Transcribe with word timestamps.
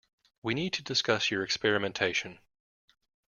We 0.41 0.55
need 0.55 0.73
to 0.73 0.81
discuss 0.83 1.29
your 1.29 1.43
experimentation. 1.43 2.39